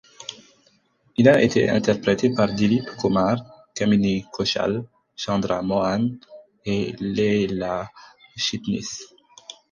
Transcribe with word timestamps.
Il 1.17 1.29
a 1.29 1.43
été 1.43 1.69
interprété 1.69 2.31
par 2.33 2.51
Dilip 2.51 2.85
Kumar, 2.99 3.39
Kamini 3.75 4.25
Kaushal, 4.33 4.83
Chandra 5.15 5.61
Mohan 5.61 6.17
et 6.65 6.95
Leela 6.99 7.87
Chitnis. 8.35 8.87